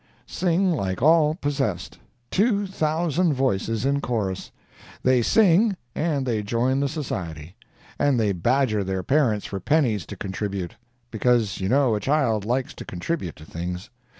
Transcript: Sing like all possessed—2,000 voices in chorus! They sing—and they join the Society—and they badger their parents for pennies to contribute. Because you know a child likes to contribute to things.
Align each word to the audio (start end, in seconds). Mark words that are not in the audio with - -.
Sing 0.25 0.71
like 0.71 0.99
all 1.03 1.35
possessed—2,000 1.35 3.33
voices 3.33 3.85
in 3.85 4.01
chorus! 4.01 4.51
They 5.03 5.21
sing—and 5.21 6.25
they 6.25 6.41
join 6.41 6.79
the 6.79 6.89
Society—and 6.89 8.19
they 8.19 8.31
badger 8.31 8.83
their 8.83 9.03
parents 9.03 9.45
for 9.45 9.59
pennies 9.59 10.07
to 10.07 10.15
contribute. 10.17 10.73
Because 11.11 11.59
you 11.59 11.69
know 11.69 11.93
a 11.93 11.99
child 11.99 12.45
likes 12.45 12.73
to 12.73 12.83
contribute 12.85 13.35
to 13.35 13.45
things. 13.45 13.91